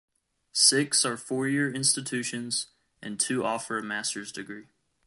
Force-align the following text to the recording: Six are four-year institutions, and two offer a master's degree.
Six 0.55 1.05
are 1.05 1.15
four-year 1.15 1.71
institutions, 1.71 2.69
and 3.03 3.19
two 3.19 3.45
offer 3.45 3.77
a 3.77 3.83
master's 3.83 4.31
degree. 4.31 4.69